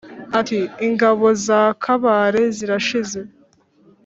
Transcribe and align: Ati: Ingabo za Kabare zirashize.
Ati: 0.39 0.59
Ingabo 0.87 1.25
za 1.45 1.61
Kabare 1.83 2.41
zirashize. 2.57 3.19